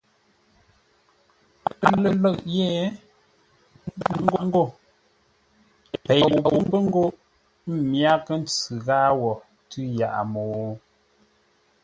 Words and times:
A 1.87 1.89
lə̂ʼ 2.01 2.15
ńdáʼ 4.19 4.45
ngô: 4.47 4.63
Pei 6.05 6.21
lou 6.31 6.43
pə́ 6.69 6.79
ńgó 6.85 7.03
m 7.69 7.73
myághʼə́ 7.91 8.37
ntsʉ 8.43 8.65
ghâa 8.85 9.07
wo 9.19 9.31
tʉ́ 9.69 9.85
yaʼa 9.97 10.21
mô? 10.33 10.43